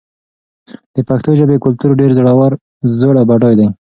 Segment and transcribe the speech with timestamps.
[0.93, 2.11] د پښتو ژبې کلتور ډېر
[2.99, 3.67] زوړ او بډای دی.